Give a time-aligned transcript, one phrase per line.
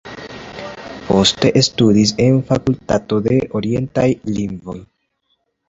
[1.09, 4.79] Poste studis en fakultato de orientaj lingvoj.